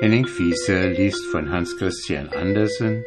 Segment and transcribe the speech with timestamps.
[0.00, 3.04] Henning Fiese liest von Hans Christian Andersen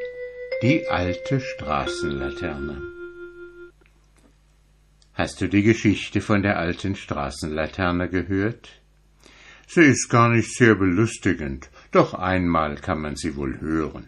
[0.62, 2.82] Die alte Straßenlaterne.
[5.14, 8.82] Hast du die Geschichte von der alten Straßenlaterne gehört?
[9.68, 14.08] Sie ist gar nicht sehr belustigend, doch einmal kann man sie wohl hören.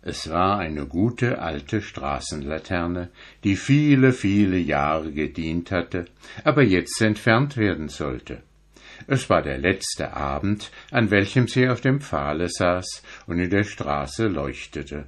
[0.00, 3.10] Es war eine gute alte Straßenlaterne,
[3.44, 6.06] die viele, viele Jahre gedient hatte,
[6.42, 8.42] aber jetzt entfernt werden sollte.
[9.06, 13.64] Es war der letzte Abend, an welchem sie auf dem Pfahle saß und in der
[13.64, 15.06] Straße leuchtete.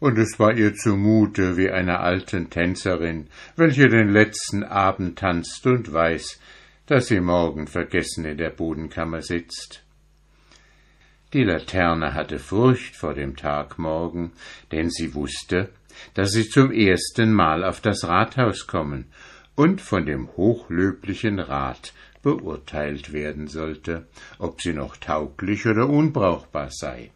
[0.00, 5.92] Und es war ihr zumute wie einer alten Tänzerin, welche den letzten Abend tanzt und
[5.92, 6.40] weiß,
[6.86, 9.82] dass sie morgen vergessen in der Bodenkammer sitzt.
[11.32, 14.32] Die Laterne hatte Furcht vor dem Tag morgen,
[14.70, 15.70] denn sie wusste,
[16.14, 19.06] dass sie zum ersten Mal auf das Rathaus kommen
[19.56, 21.92] und von dem hochlöblichen Rat
[22.24, 24.06] beurteilt werden sollte,
[24.38, 27.10] ob sie noch tauglich oder unbrauchbar sei.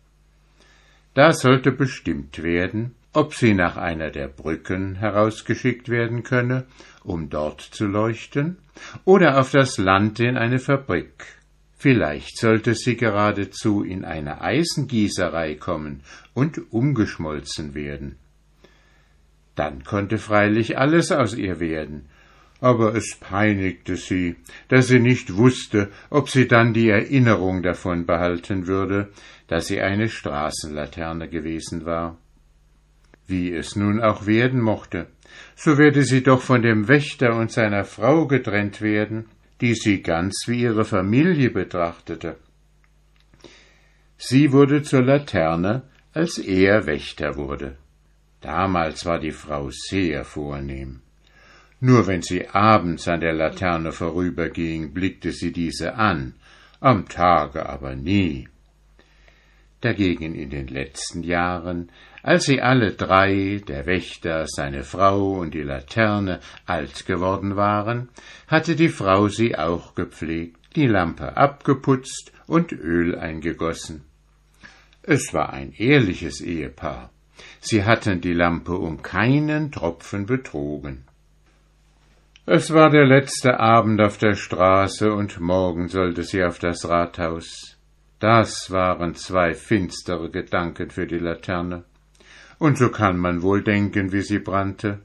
[1.15, 6.67] Da sollte bestimmt werden, ob sie nach einer der Brücken herausgeschickt werden könne,
[7.03, 8.59] um dort zu leuchten,
[9.05, 11.27] oder auf das Land in eine Fabrik.
[11.77, 16.03] Vielleicht sollte sie geradezu in eine Eisengießerei kommen
[16.35, 18.17] und umgeschmolzen werden.
[19.55, 22.09] Dann konnte freilich alles aus ihr werden,
[22.61, 24.37] aber es peinigte sie,
[24.69, 29.11] dass sie nicht wusste, ob sie dann die Erinnerung davon behalten würde,
[29.47, 32.19] dass sie eine Straßenlaterne gewesen war.
[33.27, 35.07] Wie es nun auch werden mochte,
[35.55, 39.27] so werde sie doch von dem Wächter und seiner Frau getrennt werden,
[39.61, 42.37] die sie ganz wie ihre Familie betrachtete.
[44.17, 47.77] Sie wurde zur Laterne, als er Wächter wurde.
[48.41, 51.03] Damals war die Frau sehr vornehm.
[51.81, 56.35] Nur wenn sie abends an der Laterne vorüberging, blickte sie diese an,
[56.81, 58.49] am Tage aber nie.
[59.81, 61.91] Dagegen in den letzten Jahren,
[62.25, 68.09] als sie alle drei, der Wächter, seine Frau und die Laterne, alt geworden waren,
[68.49, 74.03] hatte die Frau sie auch gepflegt, die Lampe abgeputzt und Öl eingegossen.
[75.03, 77.11] Es war ein ehrliches Ehepaar.
[77.61, 81.08] Sie hatten die Lampe um keinen Tropfen betrogen.
[82.51, 87.77] Es war der letzte Abend auf der Straße, und morgen sollte sie auf das Rathaus.
[88.21, 91.85] Das waren zwei finstere Gedanken für die Laterne.
[92.59, 95.01] Und so kann man wohl denken, wie sie brannte.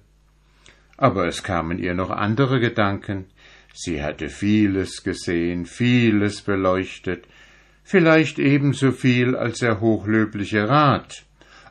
[0.95, 3.25] Aber es kamen ihr noch andere Gedanken.
[3.73, 7.27] Sie hatte vieles gesehen, vieles beleuchtet,
[7.83, 11.25] vielleicht ebenso viel als der hochlöbliche Rat.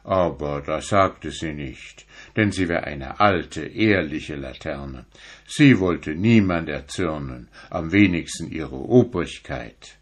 [0.05, 2.05] Aber das sagte sie nicht
[2.37, 5.05] denn sie war eine alte, ehrliche Laterne.
[5.47, 9.99] Sie wollte niemand erzürnen, am wenigsten ihre Obrigkeit.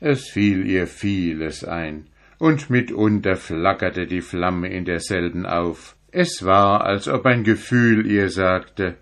[0.00, 2.06] Es fiel ihr vieles ein,
[2.38, 5.96] und mitunter flackerte die Flamme in derselben auf.
[6.10, 8.96] Es war, als ob ein Gefühl ihr sagte,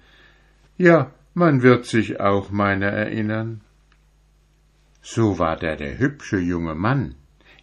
[0.77, 3.61] ja, man wird sich auch meiner erinnern.
[5.03, 7.15] So war da der hübsche junge Mann.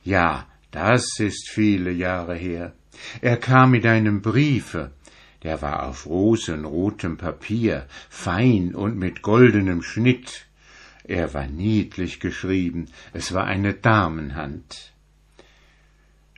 [0.03, 2.73] Ja, das ist viele Jahre her.
[3.21, 4.91] Er kam mit einem Briefe,
[5.43, 10.47] der war auf rosenrotem Papier, fein und mit goldenem Schnitt.
[11.03, 14.91] Er war niedlich geschrieben, es war eine Damenhand.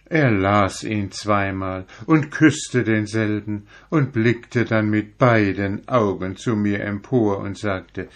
[0.09, 6.81] Er las ihn zweimal und küsste denselben und blickte dann mit beiden Augen zu mir
[6.81, 8.07] empor und sagte,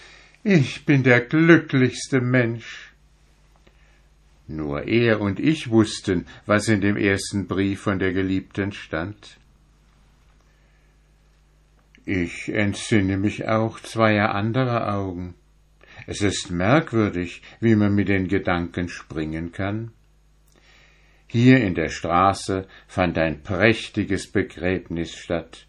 [0.44, 2.91] ich bin der glücklichste Mensch.
[4.52, 9.38] Nur er und ich wussten, was in dem ersten Brief von der Geliebten stand.
[12.06, 15.36] Ich entsinne mich auch zweier anderer Augen.
[16.06, 19.92] Es ist merkwürdig, wie man mit den Gedanken springen kann.
[21.28, 25.66] Hier in der Straße fand ein prächtiges Begräbnis statt.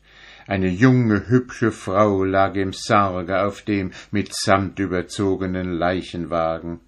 [0.48, 6.80] Eine junge, hübsche Frau lag im Sarge auf dem mit Samt überzogenen Leichenwagen.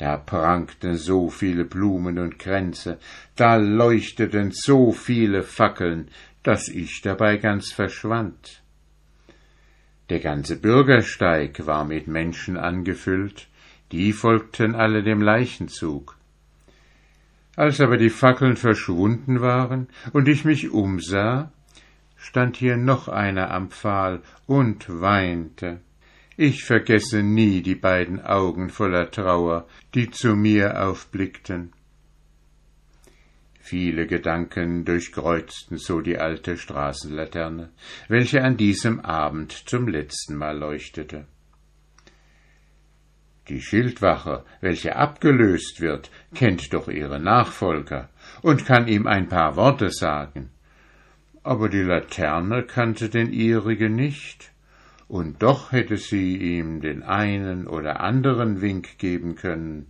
[0.00, 2.98] Da prangten so viele Blumen und Kränze,
[3.36, 6.08] da leuchteten so viele Fackeln,
[6.42, 8.62] dass ich dabei ganz verschwand.
[10.08, 13.46] Der ganze Bürgersteig war mit Menschen angefüllt,
[13.92, 16.16] die folgten alle dem Leichenzug.
[17.54, 21.52] Als aber die Fackeln verschwunden waren und ich mich umsah,
[22.16, 25.80] stand hier noch einer am Pfahl und weinte.
[26.42, 31.74] Ich vergesse nie die beiden Augen voller Trauer, die zu mir aufblickten.
[33.60, 37.68] Viele Gedanken durchkreuzten so die alte Straßenlaterne,
[38.08, 41.26] welche an diesem Abend zum letzten Mal leuchtete.
[43.50, 48.08] Die Schildwache, welche abgelöst wird, kennt doch ihre Nachfolger
[48.40, 50.48] und kann ihm ein paar Worte sagen.
[51.42, 54.50] Aber die Laterne kannte den ihrigen nicht,
[55.10, 59.88] und doch hätte sie ihm den einen oder anderen Wink geben können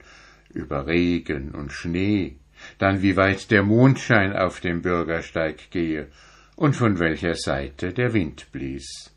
[0.48, 2.36] über Regen und Schnee,
[2.78, 6.08] dann wie weit der Mondschein auf dem Bürgersteig gehe
[6.56, 9.14] und von welcher Seite der Wind blies.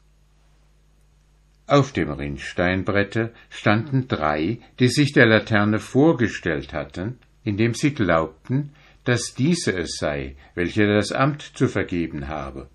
[1.68, 8.74] Auf dem Rinnsteinbrette standen drei, die sich der Laterne vorgestellt hatten, indem sie glaubten,
[9.06, 12.70] dass diese es sei, welche das Amt zu vergeben habe.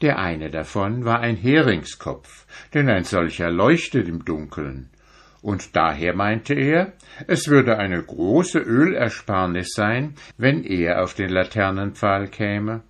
[0.00, 4.90] Der eine davon war ein Heringskopf, denn ein solcher leuchtet im Dunkeln,
[5.40, 6.94] und daher meinte er,
[7.26, 12.82] es würde eine große Ölersparnis sein, wenn er auf den Laternenpfahl käme.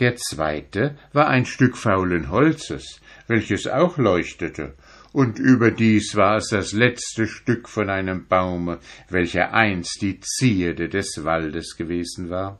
[0.00, 4.74] Der zweite war ein Stück faulen Holzes, welches auch leuchtete,
[5.12, 8.78] und überdies war es das letzte Stück von einem Baume,
[9.08, 12.58] welcher einst die Zierde des Waldes gewesen war.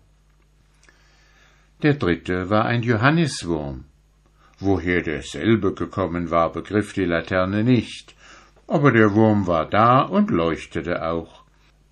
[1.83, 3.85] Der dritte war ein Johanniswurm.
[4.59, 8.15] Woher derselbe gekommen war, begriff die Laterne nicht,
[8.67, 11.45] aber der Wurm war da und leuchtete auch.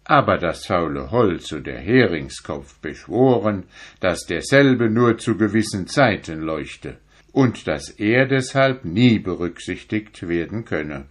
[0.05, 3.65] Aber das faule Holz und der Heringskopf beschworen,
[4.01, 6.99] dass derselbe nur zu gewissen Zeiten leuchte
[7.33, 11.07] und dass er deshalb nie berücksichtigt werden könne.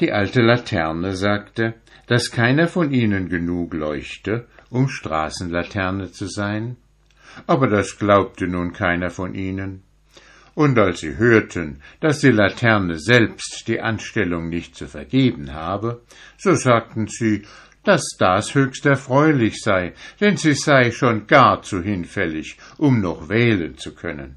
[0.00, 1.74] Die alte Laterne sagte,
[2.06, 6.76] dass keiner von ihnen genug leuchte, um Straßenlaterne zu sein,
[7.46, 9.82] aber das glaubte nun keiner von ihnen.
[10.54, 16.02] Und als sie hörten, dass die Laterne selbst die Anstellung nicht zu vergeben habe,
[16.36, 17.42] so sagten sie,
[17.84, 23.76] dass das höchst erfreulich sei, denn sie sei schon gar zu hinfällig, um noch wählen
[23.76, 24.36] zu können.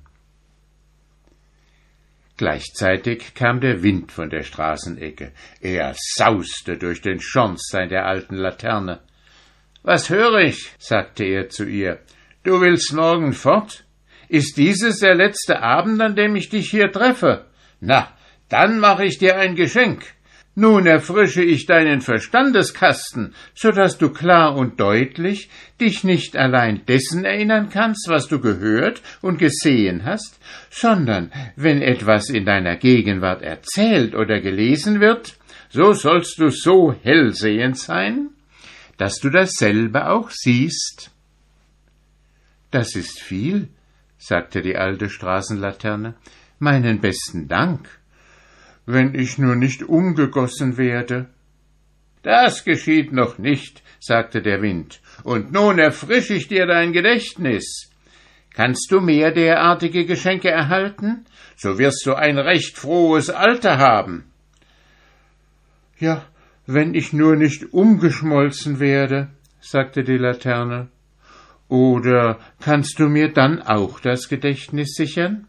[2.37, 5.31] Gleichzeitig kam der Wind von der Straßenecke.
[5.61, 8.99] Er sauste durch den Schornstein der alten Laterne.
[9.87, 10.71] Was höre ich?
[10.79, 11.99] sagte er zu ihr.
[12.43, 13.83] Du willst morgen fort?
[14.29, 17.45] Ist dieses der letzte Abend, an dem ich dich hier treffe?
[17.81, 18.11] Na,
[18.49, 20.03] dann mache ich dir ein Geschenk.
[20.55, 27.23] Nun erfrische ich deinen Verstandeskasten, so dass du klar und deutlich dich nicht allein dessen
[27.23, 30.39] erinnern kannst, was du gehört und gesehen hast,
[30.71, 35.35] sondern wenn etwas in deiner Gegenwart erzählt oder gelesen wird,
[35.69, 38.29] so sollst du so hellsehend sein,
[38.97, 41.11] dass du dasselbe auch siehst.
[42.71, 43.69] Das ist viel,
[44.17, 46.15] sagte die alte Straßenlaterne.
[46.59, 47.89] Meinen besten Dank
[48.85, 51.27] wenn ich nur nicht umgegossen werde.
[52.21, 57.91] Das geschieht noch nicht, sagte der Wind, und nun erfrisch ich dir dein Gedächtnis.
[58.53, 61.25] Kannst du mehr derartige Geschenke erhalten?
[61.57, 64.31] So wirst du ein recht frohes Alter haben.
[65.99, 66.25] Ja,
[66.67, 69.29] wenn ich nur nicht umgeschmolzen werde,
[69.59, 70.89] sagte die Laterne.
[71.67, 75.47] Oder kannst du mir dann auch das Gedächtnis sichern?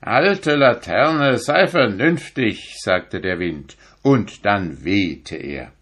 [0.00, 5.72] Alte Laterne, sei vernünftig, sagte der Wind, und dann wehte er.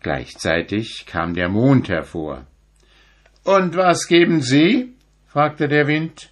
[0.00, 2.46] Gleichzeitig kam der Mond hervor.
[3.44, 4.94] Und was geben Sie?
[5.26, 6.30] fragte der Wind.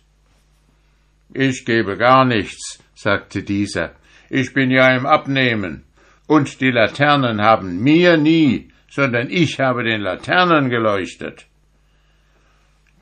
[1.33, 3.95] Ich gebe gar nichts, sagte dieser.
[4.31, 5.85] Ich bin ja im Abnehmen.
[6.27, 11.47] Und die Laternen haben mir nie, sondern ich habe den Laternen geleuchtet.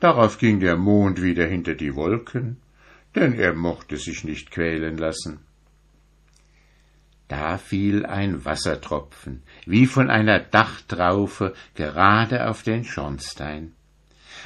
[0.01, 2.57] Darauf ging der Mond wieder hinter die Wolken
[3.15, 5.39] denn er mochte sich nicht quälen lassen.
[7.27, 13.73] Da fiel ein Wassertropfen, wie von einer Dachtraufe, gerade auf den Schornstein.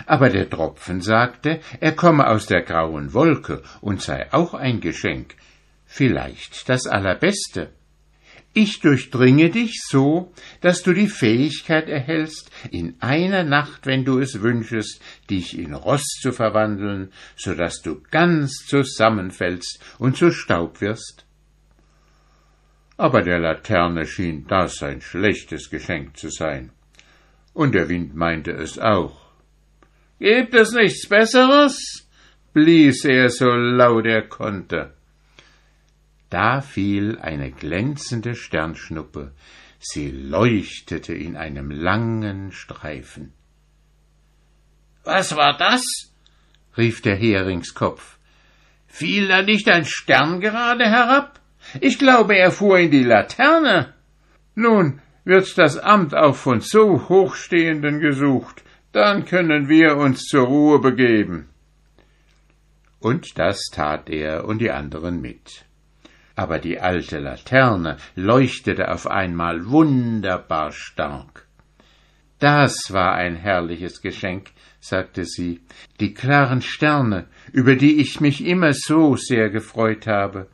[0.05, 5.35] Aber der Tropfen sagte, er komme aus der grauen Wolke und sei auch ein Geschenk,
[5.93, 7.71] vielleicht das allerbeste.
[8.55, 14.41] Ich durchdringe dich so, dass du die Fähigkeit erhältst, in einer Nacht, wenn du es
[14.41, 21.25] wünschest, dich in Rost zu verwandeln, so dass du ganz zusammenfällst und zu Staub wirst.
[22.97, 26.71] Aber der Laterne schien das ein schlechtes Geschenk zu sein.
[27.53, 29.31] Und der Wind meinte es auch.
[30.19, 32.07] Gibt es nichts Besseres?
[32.53, 34.93] blies er so laut er konnte.
[36.33, 39.33] Da fiel eine glänzende Sternschnuppe,
[39.77, 43.33] sie leuchtete in einem langen Streifen.
[45.03, 45.83] Was war das?
[46.75, 48.17] rief der Heringskopf.
[48.87, 51.39] Fiel da nicht ein Stern gerade herab?
[51.81, 53.93] Ich glaube, er fuhr in die Laterne.
[54.55, 60.79] Nun wird das Amt auch von so Hochstehenden gesucht, dann können wir uns zur Ruhe
[60.79, 61.49] begeben.
[62.97, 65.65] Und das tat er und die anderen mit.
[66.35, 71.47] Aber die alte Laterne leuchtete auf einmal wunderbar stark.
[72.39, 75.61] Das war ein herrliches Geschenk, sagte sie,
[75.99, 80.47] die klaren Sterne, über die ich mich immer so sehr gefreut habe,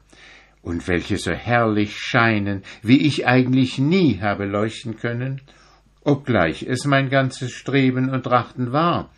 [0.62, 5.42] und welche so herrlich scheinen, wie ich eigentlich nie habe leuchten können,
[6.04, 9.10] obgleich es mein ganzes Streben und Trachten war,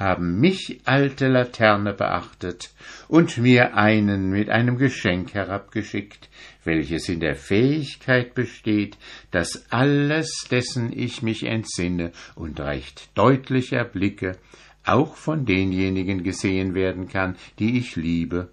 [0.00, 2.70] haben mich alte Laterne beachtet
[3.06, 6.30] und mir einen mit einem Geschenk herabgeschickt,
[6.64, 8.96] welches in der Fähigkeit besteht,
[9.30, 14.38] dass alles, dessen ich mich entsinne und recht deutlich erblicke,
[14.84, 18.48] auch von denjenigen gesehen werden kann, die ich liebe.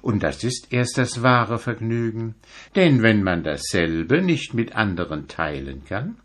[0.00, 2.34] Und das ist erst das wahre Vergnügen,
[2.76, 6.16] denn wenn man dasselbe nicht mit anderen teilen kann,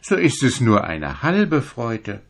[0.00, 2.22] so ist es nur eine halbe Freude.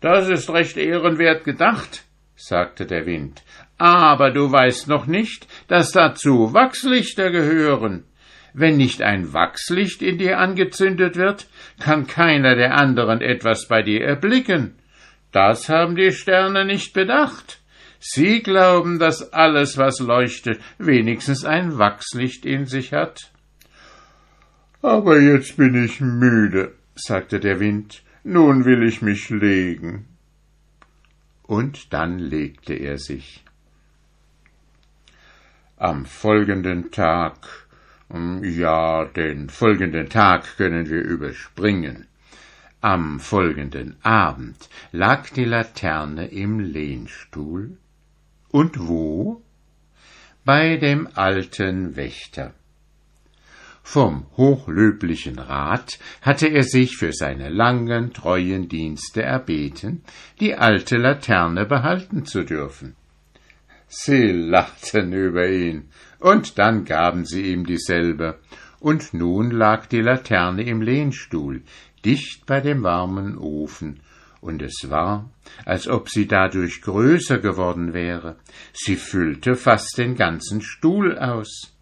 [0.00, 2.04] Das ist recht ehrenwert gedacht,
[2.36, 3.42] sagte der Wind,
[3.78, 8.04] aber du weißt noch nicht, dass dazu Wachslichter gehören.
[8.52, 11.46] Wenn nicht ein Wachslicht in dir angezündet wird,
[11.78, 14.76] kann keiner der anderen etwas bei dir erblicken.
[15.30, 17.60] Das haben die Sterne nicht bedacht.
[17.98, 23.30] Sie glauben, dass alles, was leuchtet, wenigstens ein Wachslicht in sich hat.
[24.80, 30.06] Aber jetzt bin ich müde, sagte der Wind, nun will ich mich legen.
[31.44, 33.44] Und dann legte er sich.
[35.76, 37.36] Am folgenden Tag,
[38.10, 42.06] hm, ja, den folgenden Tag können wir überspringen.
[42.80, 47.78] Am folgenden Abend lag die Laterne im Lehnstuhl.
[48.50, 49.40] Und wo?
[50.44, 52.54] Bei dem alten Wächter.
[53.88, 60.02] Vom hochlöblichen Rat hatte er sich für seine langen, treuen Dienste erbeten,
[60.40, 62.96] die alte Laterne behalten zu dürfen.
[63.86, 65.84] Sie lachten über ihn,
[66.18, 68.40] und dann gaben sie ihm dieselbe,
[68.80, 71.62] und nun lag die Laterne im Lehnstuhl,
[72.04, 74.00] dicht bei dem warmen Ofen,
[74.40, 75.30] und es war,
[75.64, 78.34] als ob sie dadurch größer geworden wäre,
[78.72, 81.75] sie füllte fast den ganzen Stuhl aus.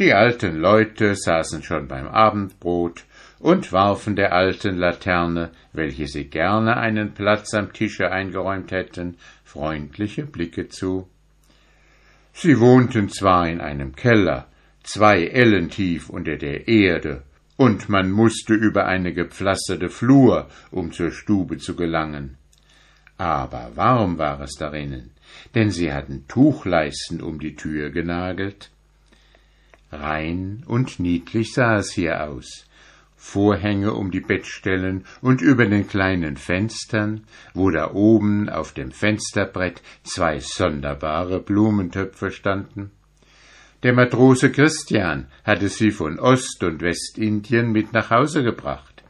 [0.00, 3.04] Die alten Leute saßen schon beim Abendbrot
[3.38, 10.24] und warfen der alten Laterne, welche sie gerne einen Platz am Tische eingeräumt hätten, freundliche
[10.24, 11.06] Blicke zu.
[12.32, 14.46] Sie wohnten zwar in einem Keller,
[14.82, 17.22] zwei Ellen tief unter der Erde,
[17.58, 22.38] und man musste über eine gepflasterte Flur, um zur Stube zu gelangen.
[23.18, 25.10] Aber warm war es darinnen,
[25.54, 28.70] denn sie hatten Tuchleisten um die Tür genagelt,
[29.92, 32.66] Rein und niedlich sah es hier aus.
[33.16, 39.82] Vorhänge um die Bettstellen und über den kleinen Fenstern, wo da oben auf dem Fensterbrett
[40.04, 42.90] zwei sonderbare Blumentöpfe standen.
[43.82, 49.02] Der Matrose Christian hatte sie von Ost- und Westindien mit nach Hause gebracht.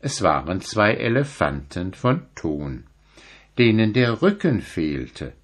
[0.00, 2.84] Es waren zwei Elefanten von Ton,
[3.58, 5.34] denen der Rücken fehlte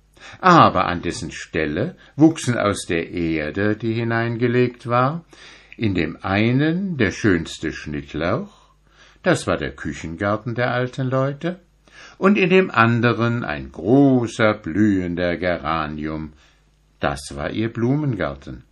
[0.40, 5.24] aber an dessen Stelle wuchsen aus der Erde, die hineingelegt war,
[5.76, 8.52] in dem einen der schönste Schnittlauch,
[9.22, 11.60] das war der Küchengarten der alten Leute,
[12.18, 16.32] und in dem anderen ein großer blühender Geranium,
[17.00, 18.64] das war ihr Blumengarten.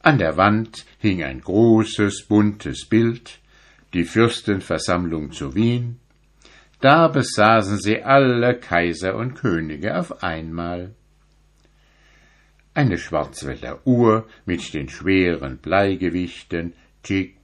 [0.00, 3.40] An der Wand hing ein großes buntes Bild,
[3.92, 5.98] die Fürstenversammlung zu Wien,
[6.80, 10.94] da besaßen sie alle Kaiser und Könige auf einmal.
[12.74, 17.36] Eine Schwarzwälder Uhr mit den schweren Bleigewichten Tick,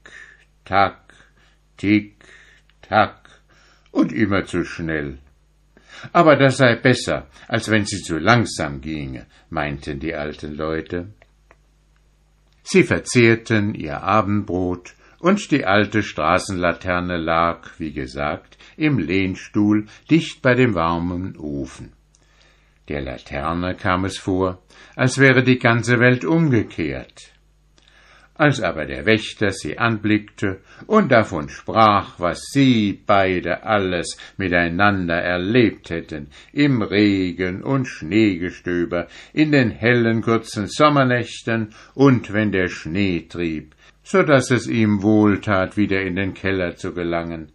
[0.64, 1.14] Tack,
[1.78, 2.16] Tick,
[2.82, 3.22] Tack
[3.90, 5.18] und immer zu schnell.
[6.12, 11.08] Aber das sei besser, als wenn sie zu langsam ginge, meinten die alten Leute.
[12.64, 18.51] Sie verzehrten ihr Abendbrot, und die alte Straßenlaterne lag, wie gesagt,
[18.82, 21.92] im Lehnstuhl dicht bei dem warmen Ofen.
[22.88, 24.62] Der Laterne kam es vor,
[24.96, 27.32] als wäre die ganze Welt umgekehrt.
[28.34, 35.90] Als aber der Wächter sie anblickte und davon sprach, was sie beide alles miteinander erlebt
[35.90, 43.76] hätten, im Regen und Schneegestöber, in den hellen kurzen Sommernächten und wenn der Schnee trieb,
[44.02, 47.52] so dass es ihm wohltat, wieder in den Keller zu gelangen,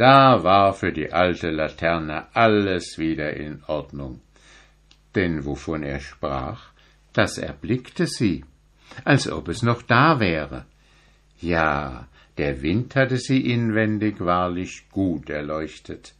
[0.00, 4.22] da war für die alte Laterne alles wieder in Ordnung.
[5.14, 6.70] Denn wovon er sprach,
[7.12, 8.46] das erblickte sie,
[9.04, 10.64] als ob es noch da wäre.
[11.38, 16.14] Ja, der Wind hatte sie inwendig wahrlich gut erleuchtet.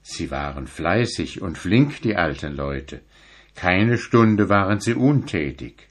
[0.00, 3.02] Sie waren fleißig und flink, die alten Leute.
[3.54, 5.87] Keine Stunde waren sie untätig.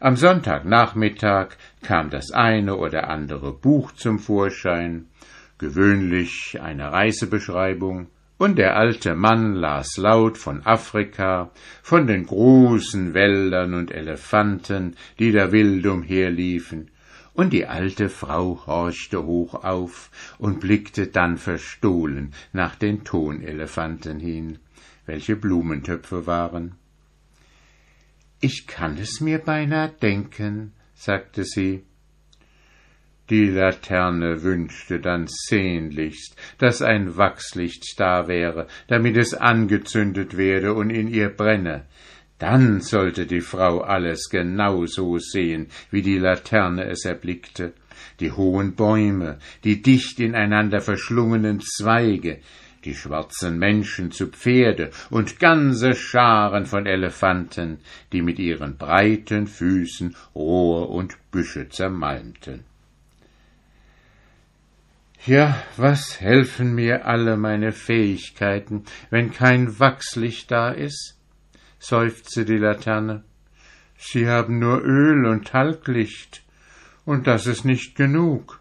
[0.00, 5.06] Am Sonntagnachmittag kam das eine oder andere Buch zum Vorschein,
[5.58, 11.50] gewöhnlich eine Reisebeschreibung, und der alte Mann las laut von Afrika,
[11.82, 16.90] von den großen Wäldern und Elefanten, die da wild umherliefen,
[17.34, 24.58] und die alte Frau horchte hoch auf und blickte dann verstohlen nach den Tonelefanten hin,
[25.06, 26.76] welche Blumentöpfe waren.
[28.40, 31.82] Ich kann es mir beinah denken, sagte sie,
[33.30, 40.90] die Laterne wünschte dann sehnlichst, dass ein Wachslicht da wäre, damit es angezündet werde und
[40.90, 41.84] in ihr brenne.
[42.38, 47.74] Dann sollte die Frau alles genau so sehen, wie die Laterne es erblickte.
[48.20, 52.38] Die hohen Bäume, die dicht ineinander verschlungenen Zweige,
[52.88, 57.80] die schwarzen Menschen zu Pferde und ganze Scharen von Elefanten,
[58.12, 62.64] die mit ihren breiten Füßen Rohr und Büsche zermalmten.
[65.26, 71.18] Ja, was helfen mir alle meine Fähigkeiten, wenn kein Wachslicht da ist?
[71.78, 73.22] seufzte die Laterne.
[73.98, 76.42] Sie haben nur Öl und Talglicht,
[77.04, 78.57] und das ist nicht genug.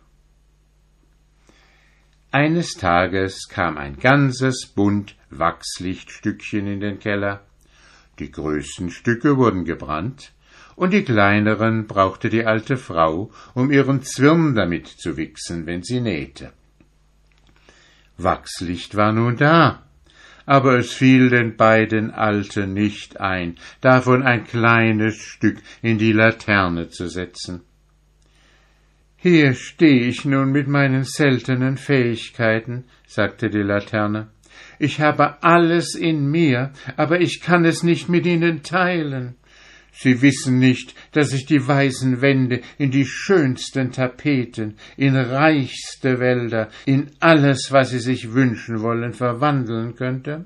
[2.32, 7.46] Eines Tages kam ein ganzes Bund Wachslichtstückchen in den Keller.
[8.20, 10.34] Die größten Stücke wurden gebrannt,
[10.76, 16.02] und die kleineren brauchte die alte Frau, um ihren Zwirn damit zu wichsen, wenn sie
[16.02, 16.52] nähte.
[18.18, 19.84] Wachslicht war nun da,
[20.46, 26.90] aber es fiel den beiden Alten nicht ein, davon ein kleines Stück in die Laterne
[26.90, 27.62] zu setzen.
[29.18, 34.28] Hier steh ich nun mit meinen seltenen Fähigkeiten, sagte die Laterne.
[34.80, 39.36] Ich habe alles in mir, aber ich kann es nicht mit ihnen teilen.
[39.92, 46.70] Sie wissen nicht, dass ich die weißen Wände in die schönsten Tapeten, in reichste Wälder,
[46.86, 50.46] in alles, was Sie sich wünschen wollen, verwandeln könnte?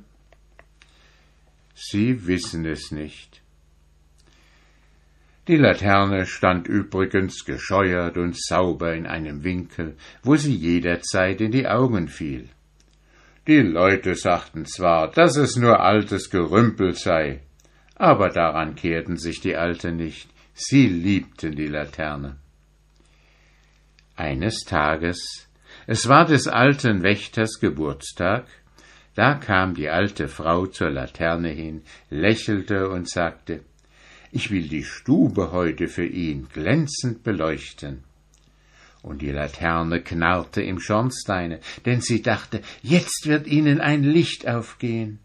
[1.75, 3.40] Sie wissen es nicht.
[5.51, 11.67] Die Laterne stand übrigens gescheuert und sauber in einem Winkel, wo sie jederzeit in die
[11.67, 12.47] Augen fiel.
[13.47, 17.41] Die Leute sagten zwar, dass es nur altes Gerümpel sei,
[17.95, 22.37] aber daran kehrten sich die Alten nicht, sie liebten die Laterne.
[24.15, 25.49] Eines Tages,
[25.85, 28.45] es war des alten Wächters Geburtstag,
[29.15, 33.65] da kam die alte Frau zur Laterne hin, lächelte und sagte
[34.31, 38.03] Ich will die Stube heute für ihn glänzend beleuchten.
[39.01, 45.19] Und die Laterne knarrte im Schornsteine, denn sie dachte, jetzt wird ihnen ein Licht aufgehen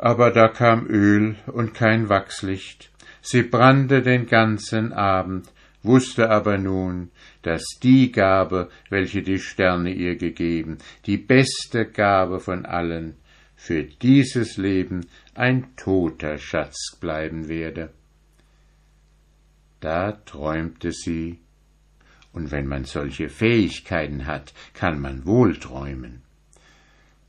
[0.00, 2.90] aber da kam Öl und kein Wachslicht.
[3.20, 7.10] Sie brannte den ganzen Abend, wusste aber nun,
[7.42, 13.16] dass die Gabe, welche die Sterne ihr gegeben, die beste Gabe von allen,
[13.62, 17.90] für dieses Leben ein toter Schatz bleiben werde.
[19.80, 21.40] Da träumte sie,
[22.32, 26.22] und wenn man solche Fähigkeiten hat, kann man wohl träumen.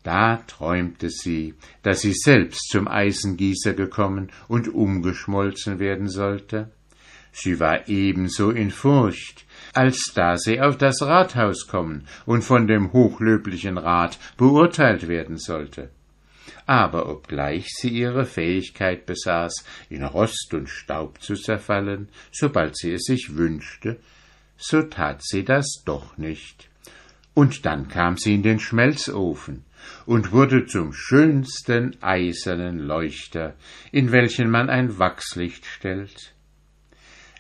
[0.04, 6.72] Da träumte sie, dass sie selbst zum Eisengießer gekommen und umgeschmolzen werden sollte.
[7.34, 12.94] Sie war ebenso in Furcht, als da sie auf das Rathaus kommen und von dem
[12.94, 15.90] hochlöblichen Rat beurteilt werden sollte.
[16.66, 23.04] Aber obgleich sie ihre Fähigkeit besaß, in Rost und Staub zu zerfallen, sobald sie es
[23.04, 24.00] sich wünschte,
[24.58, 26.70] so tat sie das doch nicht.
[27.34, 29.66] Und dann kam sie in den Schmelzofen,
[30.06, 33.56] und wurde zum schönsten eisernen Leuchter,
[33.92, 36.34] in welchen man ein Wachslicht stellt.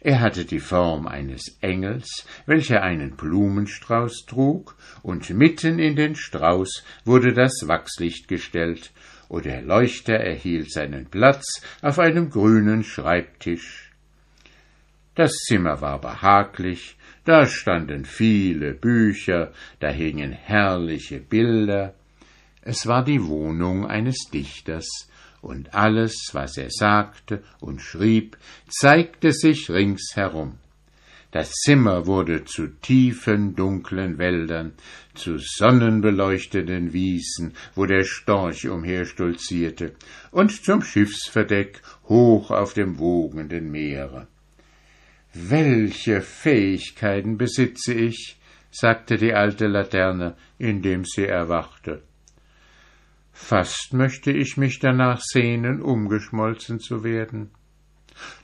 [0.03, 6.83] Er hatte die Form eines Engels, welcher einen Blumenstrauß trug, und mitten in den Strauß
[7.05, 8.91] wurde das Wachslicht gestellt,
[9.29, 13.91] und der Leuchter erhielt seinen Platz auf einem grünen Schreibtisch.
[15.13, 21.93] Das Zimmer war behaglich, da standen viele Bücher, da hingen herrliche Bilder,
[22.63, 25.10] es war die Wohnung eines Dichters,
[25.41, 28.37] und alles, was er sagte und schrieb,
[28.69, 30.57] zeigte sich ringsherum.
[31.31, 34.73] Das Zimmer wurde zu tiefen, dunklen Wäldern,
[35.13, 39.95] zu sonnenbeleuchteten Wiesen, wo der Storch umherstolzierte,
[40.31, 44.27] und zum Schiffsverdeck hoch auf dem wogenden Meere.
[45.33, 48.37] Welche Fähigkeiten besitze ich,
[48.69, 52.03] sagte die alte Laterne, indem sie erwachte.
[53.43, 57.49] Fast möchte ich mich danach sehnen, umgeschmolzen zu werden.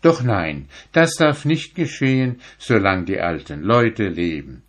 [0.01, 4.63] Doch nein, das darf nicht geschehen, solange die alten Leute leben.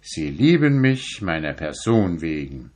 [0.00, 2.72] Sie lieben mich meiner Person wegen.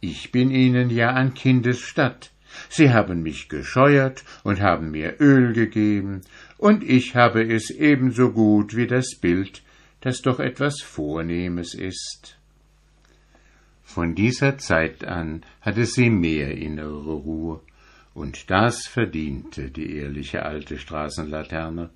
[0.00, 2.30] Ich bin ihnen ja an Kindesstatt.
[2.68, 6.20] Sie haben mich gescheuert und haben mir Öl gegeben,
[6.58, 9.62] und ich habe es ebenso gut wie das Bild,
[10.00, 12.36] das doch etwas Vornehmes ist.
[13.94, 17.60] Von dieser Zeit an hatte sie mehr innere Ruhe,
[18.14, 21.90] und das verdiente die ehrliche alte Straßenlaterne.